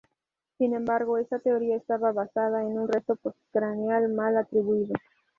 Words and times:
Sin 0.57 0.73
embargo 0.73 1.19
esta 1.19 1.37
teoría 1.37 1.75
estaba 1.75 2.11
basada 2.11 2.63
en 2.63 2.79
un 2.79 2.87
resto 2.89 3.17
postcraneal 3.17 4.11
mal 4.11 4.35
atribuido. 4.35 4.95